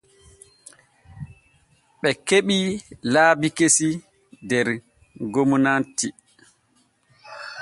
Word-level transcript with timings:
Ɓe 2.01 2.09
keɓii 2.27 2.65
laabi 3.13 3.47
kesi 3.57 3.89
der 4.49 4.67
gomnati. 5.33 6.07